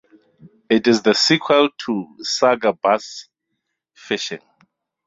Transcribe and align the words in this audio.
It 0.67 0.87
is 0.87 1.03
the 1.03 1.13
sequel 1.13 1.69
to 1.85 2.07
"Sega 2.23 2.75
Bass 2.81 3.29
Fishing". 3.93 4.41